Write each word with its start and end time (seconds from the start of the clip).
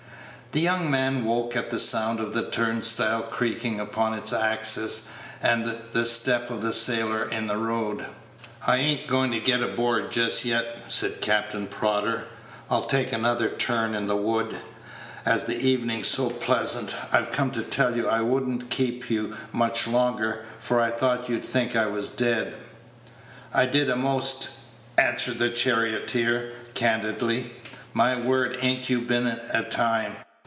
The 0.53 0.59
young 0.59 0.91
man 0.91 1.23
woke 1.23 1.55
at 1.55 1.71
the 1.71 1.79
sound 1.79 2.19
of 2.19 2.33
the 2.33 2.49
turnstile 2.51 3.21
creaking 3.21 3.79
upon 3.79 4.13
its 4.13 4.33
axis, 4.33 5.07
and 5.41 5.77
the 5.93 6.03
step 6.03 6.49
of 6.49 6.61
the 6.61 6.73
sailor 6.73 7.23
in 7.23 7.47
the 7.47 7.55
road. 7.57 8.05
"I 8.67 8.75
a'n't 8.75 9.07
goin' 9.07 9.31
to 9.31 9.39
get 9.39 9.63
aboard 9.63 10.11
just 10.11 10.43
yet," 10.43 10.65
said 10.89 11.21
Captain 11.21 11.67
Prodder; 11.67 12.25
"I'll 12.69 12.83
take 12.83 13.13
another 13.13 13.47
turn 13.47 13.95
in 13.95 14.07
the 14.07 14.17
wood, 14.17 14.57
as 15.25 15.45
the 15.45 15.55
evenin's 15.55 16.09
so 16.09 16.29
pleasant. 16.29 16.95
I 17.13 17.21
come 17.21 17.51
to 17.51 17.63
tell 17.63 17.95
you 17.95 18.09
I 18.09 18.19
would 18.19 18.45
n't 18.45 18.69
keep 18.69 19.09
you 19.09 19.37
much 19.53 19.87
longer, 19.87 20.43
for 20.59 20.81
I 20.81 20.91
thought 20.91 21.29
you'd 21.29 21.45
think 21.45 21.77
I 21.77 21.85
was 21.85 22.09
dead." 22.09 22.53
"I 23.53 23.65
did 23.67 23.89
a'most," 23.89 24.49
answered 24.97 25.37
the 25.39 25.49
charioteer, 25.49 26.51
candidly. 26.73 27.51
"My 27.93 28.19
word, 28.19 28.57
a'n't 28.61 28.89
you 28.89 28.99
been 28.99 29.27
a 29.27 29.63
time!" 29.69 30.17